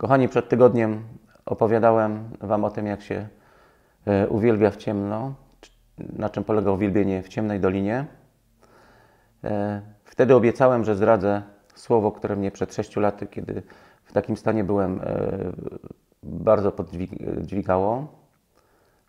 [0.00, 1.04] Kochani, przed tygodniem
[1.46, 3.28] opowiadałem Wam o tym, jak się
[4.06, 5.34] e, uwielbia w ciemno,
[5.98, 8.06] na czym polega uwielbienie w ciemnej dolinie.
[9.44, 11.42] E, wtedy obiecałem, że zdradzę
[11.74, 13.62] słowo, które mnie przed sześciu laty, kiedy
[14.04, 15.38] w takim stanie byłem, e,
[16.22, 18.06] bardzo podźwigało,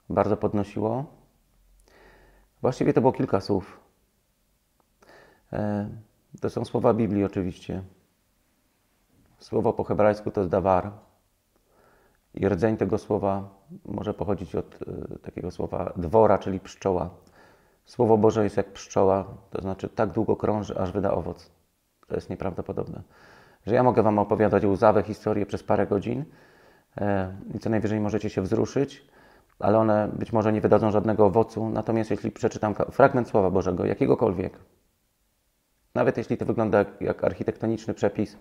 [0.10, 1.06] bardzo podnosiło.
[2.62, 3.80] Właściwie to było kilka słów.
[6.42, 7.82] To są słowa Biblii oczywiście.
[9.42, 10.92] Słowo po hebrajsku to jest dawar.
[12.34, 13.50] I rdzeń tego słowa
[13.86, 17.10] może pochodzić od y, takiego słowa dwora, czyli pszczoła.
[17.86, 21.52] Słowo Boże jest jak pszczoła, to znaczy tak długo krąży, aż wyda owoc.
[22.08, 23.02] To jest nieprawdopodobne.
[23.68, 26.26] Że ja mogę Wam opowiadać łzawe historie przez parę godzin
[26.98, 29.08] e, i co najwyżej możecie się wzruszyć,
[29.60, 31.70] ale one być może nie wydadzą żadnego owocu.
[31.70, 34.54] Natomiast jeśli przeczytam fragment Słowa Bożego, jakiegokolwiek,
[35.96, 38.38] nawet jeśli to wygląda jak, architektoniczny przepis,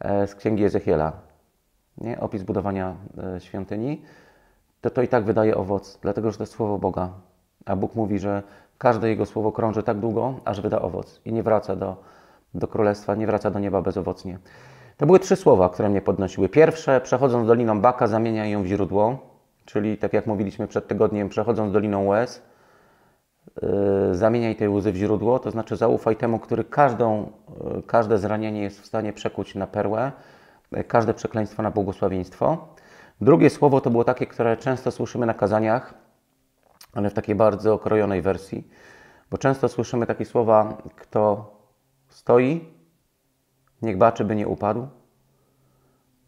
[0.00, 1.12] z księgi Ezechiela,
[1.98, 2.20] nie?
[2.20, 2.94] opis budowania
[3.36, 4.02] e, świątyni,
[4.80, 7.10] to to i tak wydaje owoc, dlatego że to jest słowo Boga.
[7.66, 8.42] A Bóg mówi, że
[8.78, 11.96] każde Jego słowo krąży tak długo, aż wyda owoc i nie wraca do,
[12.54, 14.38] do królestwa, nie wraca do nieba bezowocnie.
[14.96, 16.48] To były trzy słowa, które mnie podnosiły.
[16.48, 19.18] Pierwsze, przechodząc doliną Baka, zamienia ją w źródło,
[19.64, 22.42] czyli tak jak mówiliśmy przed tygodniem, przechodząc doliną łez,
[24.12, 27.32] zamieniaj te łzy w źródło, to znaczy zaufaj temu, który każdą
[27.86, 30.12] każde zranienie jest w stanie przekuć na perłę,
[30.88, 32.68] każde przekleństwo na błogosławieństwo.
[33.20, 35.94] Drugie słowo to było takie, które często słyszymy na kazaniach,
[36.92, 38.68] ale w takiej bardzo okrojonej wersji,
[39.30, 41.50] bo często słyszymy takie słowa, kto
[42.08, 42.68] stoi,
[43.82, 44.88] niech baczy, by nie upadł.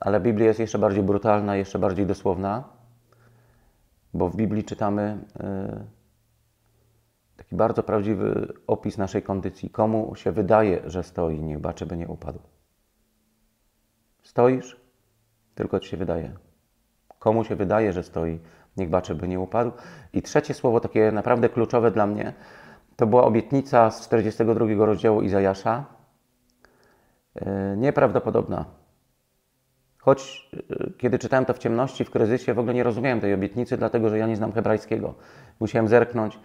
[0.01, 2.65] Ale Biblia jest jeszcze bardziej brutalna, jeszcze bardziej dosłowna,
[4.15, 5.19] bo w Biblii czytamy.
[5.41, 5.98] Yy,
[7.49, 9.71] taki bardzo prawdziwy opis naszej kondycji.
[9.71, 12.39] Komu się wydaje, że stoi, niech baczy, by nie upadł.
[14.23, 14.81] Stoisz,
[15.55, 16.37] tylko ci się wydaje.
[17.19, 18.39] Komu się wydaje, że stoi,
[18.77, 19.73] niech baczy, by nie upadł.
[20.13, 22.33] I trzecie słowo, takie naprawdę kluczowe dla mnie,
[22.97, 25.85] to była obietnica z 42 rozdziału Izajasza.
[27.35, 28.65] E, nieprawdopodobna.
[29.99, 33.77] Choć e, kiedy czytałem to w ciemności, w kryzysie, w ogóle nie rozumiałem tej obietnicy,
[33.77, 35.15] dlatego że ja nie znam hebrajskiego.
[35.61, 36.39] Musiałem zerknąć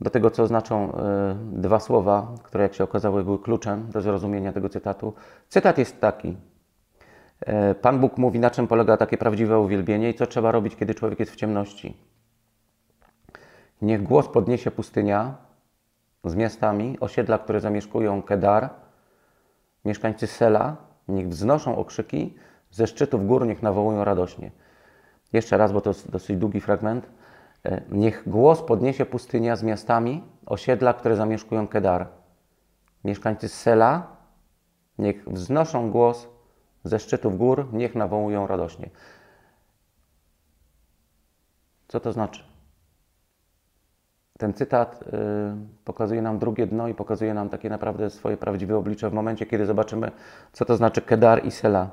[0.00, 4.52] do tego, co znaczą e, dwa słowa, które jak się okazało były kluczem do zrozumienia
[4.52, 5.14] tego cytatu.
[5.48, 6.36] Cytat jest taki.
[7.40, 10.94] E, Pan Bóg mówi, na czym polega takie prawdziwe uwielbienie i co trzeba robić, kiedy
[10.94, 11.96] człowiek jest w ciemności.
[13.82, 15.34] Niech głos podniesie pustynia
[16.24, 18.70] z miastami, osiedla, które zamieszkują Kedar,
[19.84, 20.76] mieszkańcy Sela,
[21.08, 22.34] niech wznoszą okrzyki,
[22.70, 24.50] ze szczytów gór niech nawołują radośnie.
[25.32, 27.06] Jeszcze raz, bo to jest dosyć długi fragment.
[27.64, 32.06] E, niech głos podniesie pustynia z miastami, osiedla, które zamieszkują Kedar.
[33.04, 34.16] Mieszkańcy Sela,
[34.98, 36.28] niech wznoszą głos
[36.84, 38.90] ze szczytów gór, niech nawołują radośnie.
[41.88, 42.44] Co to znaczy?
[44.38, 45.06] Ten cytat y,
[45.84, 49.66] pokazuje nam drugie dno i pokazuje nam takie naprawdę swoje prawdziwe oblicze w momencie, kiedy
[49.66, 50.10] zobaczymy,
[50.52, 51.90] co to znaczy Kedar i Sela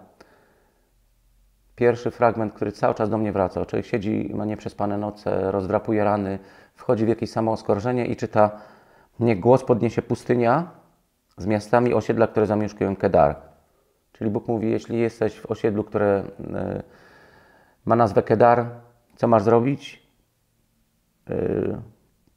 [1.76, 3.66] pierwszy fragment, który cały czas do mnie wraca.
[3.66, 6.40] Człowiek siedzi, ma nieprzespane noce, rozdrapuje rany,
[6.74, 8.52] wchodzi w jakieś samooskarżenie i czyta
[9.20, 10.72] Niech głos podniesie pustynia
[11.38, 13.36] z miastami osiedla, które zamieszkują Kedar.
[14.12, 16.84] Czyli Bóg mówi, jeśli jesteś w osiedlu, które e,
[17.86, 18.66] ma nazwę Kedar,
[19.16, 20.08] co masz zrobić?
[21.30, 21.36] E,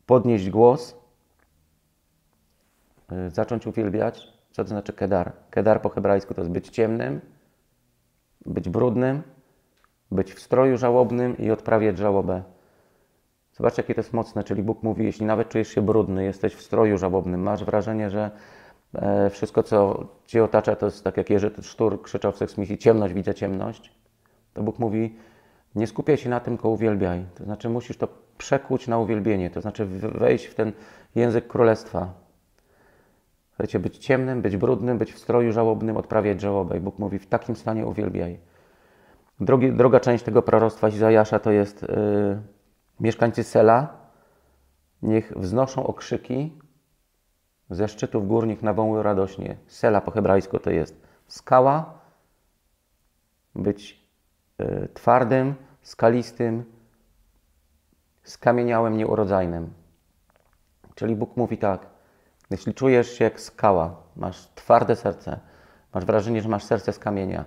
[0.06, 0.96] podnieść głos,
[3.12, 4.32] e, zacząć uwielbiać.
[4.50, 5.32] Co to znaczy Kedar?
[5.50, 7.20] Kedar po hebrajsku to jest być ciemnym,
[8.46, 9.22] być brudnym,
[10.10, 12.42] być w stroju żałobnym i odprawiać żałobę.
[13.52, 16.62] Zobaczcie, jakie to jest mocne, czyli Bóg mówi, jeśli nawet czujesz się brudny, jesteś w
[16.62, 18.30] stroju żałobnym, masz wrażenie, że
[18.94, 23.14] e, wszystko, co Cię otacza, to jest tak jak Jerzy Sztur krzyczał w seksmisji, ciemność,
[23.14, 23.92] widzę ciemność,
[24.54, 25.16] to Bóg mówi,
[25.74, 27.24] nie skupiaj się na tym, tylko uwielbiaj.
[27.34, 30.72] To znaczy musisz to przekuć na uwielbienie, to znaczy wejść w ten
[31.14, 32.27] język królestwa.
[33.58, 36.76] Chcecie być ciemnym, być brudnym, być w stroju żałobnym, odprawiać żałobę.
[36.76, 38.38] I Bóg mówi, w takim stanie uwielbiaj.
[39.40, 42.42] Drogi, droga część tego proroctwa Izajasza to jest yy,
[43.00, 43.96] mieszkańcy Sela,
[45.02, 46.58] niech wznoszą okrzyki
[47.70, 49.56] ze szczytów gór, niech nawołują radośnie.
[49.66, 52.00] Sela po hebrajsku to jest skała,
[53.54, 54.06] być
[54.58, 56.64] yy, twardym, skalistym,
[58.22, 59.72] skamieniałym, nieurodzajnym.
[60.94, 61.97] Czyli Bóg mówi tak,
[62.50, 65.40] jeśli czujesz się jak skała, masz twarde serce,
[65.94, 67.44] masz wrażenie, że masz serce z kamienia,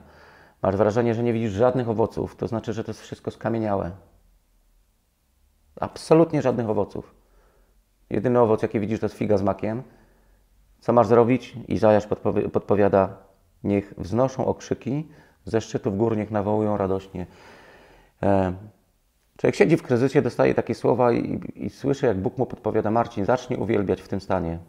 [0.61, 3.91] masz wrażenie, że nie widzisz żadnych owoców, to znaczy, że to jest wszystko skamieniałe.
[5.79, 7.15] Absolutnie żadnych owoców.
[8.09, 9.83] Jedyny owoc, jaki widzisz, to jest figa z makiem.
[10.79, 11.55] Co masz zrobić?
[11.67, 13.17] Izajasz podpowi podpowiada,
[13.63, 15.07] niech wznoszą okrzyki
[15.45, 17.25] ze szczytów górnych nawołują radośnie.
[18.23, 18.53] E,
[19.37, 23.25] człowiek siedzi w kryzysie, dostaje takie słowa i, i słyszy, jak Bóg mu podpowiada: Marcin,
[23.25, 24.59] zacznij uwielbiać w tym stanie.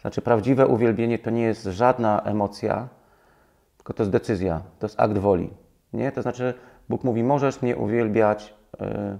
[0.00, 2.88] Znaczy, prawdziwe uwielbienie to nie jest żadna emocja,
[3.76, 5.50] tylko to jest decyzja, to jest akt woli.
[5.92, 6.12] Nie?
[6.12, 6.54] To znaczy,
[6.88, 8.54] Bóg mówi: Możesz mnie uwielbiać.
[8.80, 9.18] E,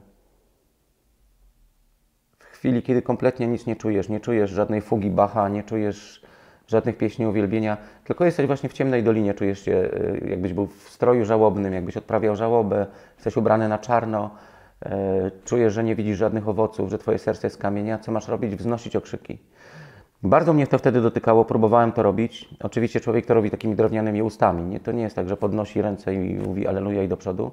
[2.38, 6.22] w chwili, kiedy kompletnie nic nie czujesz, nie czujesz żadnej fugi Bacha, nie czujesz
[6.66, 9.90] żadnych pieśni uwielbienia, tylko jesteś właśnie w ciemnej dolinie, czujesz się,
[10.24, 14.30] e, jakbyś był w stroju żałobnym, jakbyś odprawiał żałobę, jesteś ubrany na czarno,
[14.82, 18.56] e, czujesz, że nie widzisz żadnych owoców, że twoje serce jest kamienia, co masz robić?
[18.56, 19.38] Wznosić okrzyki.
[20.22, 22.48] Bardzo mnie to wtedy dotykało, próbowałem to robić.
[22.62, 24.62] Oczywiście człowiek to robi takimi drewnianymi ustami.
[24.62, 24.80] Nie?
[24.80, 27.50] To nie jest tak, że podnosi ręce i mówi Aleluja i do przodu.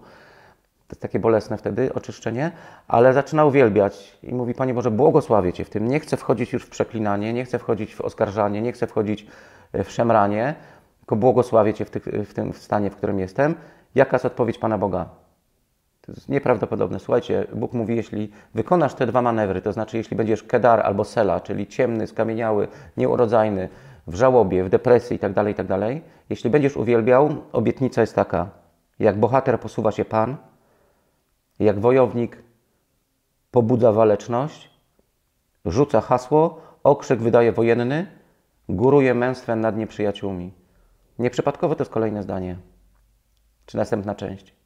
[0.87, 2.51] To jest takie bolesne wtedy, oczyszczenie,
[2.87, 5.87] ale zaczyna uwielbiać i mówi, Panie Boże, błogosławię Cię w tym.
[5.87, 9.27] Nie chcę wchodzić już w przeklinanie, nie chcę wchodzić w oskarżanie, nie chcę wchodzić
[9.73, 10.55] e, w szemranie,
[10.99, 11.89] tylko błogosławię Cię w,
[12.29, 13.55] w tym stanie, w którym jestem.
[13.95, 15.09] Jaka jest odpowiedź Pana Boga?
[16.07, 16.99] To jest nieprawdopodobne.
[16.99, 21.39] Słuchajcie, Bóg mówi, jeśli wykonasz te dwa manewry, to znaczy jeśli będziesz kedar albo sela,
[21.39, 22.67] czyli ciemny, skamieniały,
[22.97, 23.69] nieurodzajny,
[24.07, 28.49] w żałobie, w depresji itd., tak itd., tak jeśli będziesz uwielbiał, obietnica jest taka,
[28.99, 30.37] jak bohater posuwa się Pan,
[31.59, 32.43] jak wojownik
[33.51, 34.69] pobudza waleczność,
[35.65, 38.07] rzuca hasło, okrzyk wydaje wojenny,
[38.69, 40.53] góruje męstwem nad nieprzyjaciółmi.
[41.19, 42.57] Nieprzypadkowo to jest kolejne zdanie,
[43.65, 44.56] czy następna część.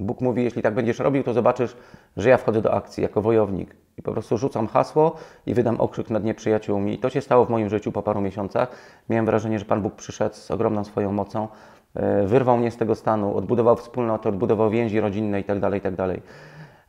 [0.00, 1.76] Bóg mówi, jeśli tak będziesz robił, to zobaczysz,
[2.16, 3.76] że ja wchodzę do akcji jako wojownik.
[3.98, 5.16] I po prostu rzucam hasło
[5.46, 6.94] i wydam okrzyk nad nieprzyjaciółmi.
[6.94, 8.70] I to się stało w moim życiu po paru miesiącach.
[9.08, 11.48] Miałem wrażenie, że Pan Bóg przyszedł z ogromną swoją mocą,
[11.94, 15.96] e, wyrwał mnie z tego stanu, odbudował wspólnotę, odbudował więzi rodzinne itd., tak itd.
[15.96, 16.20] Tak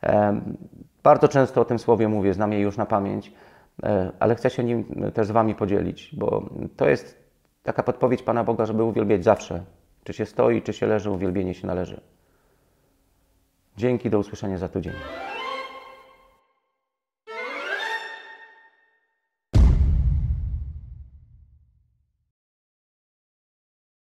[0.02, 0.40] e,
[1.02, 3.32] bardzo często o tym słowie mówię, znam je już na pamięć,
[3.82, 6.42] e, ale chcę się nim też z Wami podzielić, bo
[6.76, 7.20] to jest
[7.62, 9.62] taka podpowiedź Pana Boga, żeby uwielbiać zawsze.
[10.04, 12.00] Czy się stoi, czy się leży, uwielbienie się należy.
[13.80, 14.92] Dzięki, do usłyszenia za tydzień.